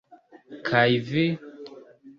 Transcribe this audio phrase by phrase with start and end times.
[0.71, 1.27] Kaj vi..?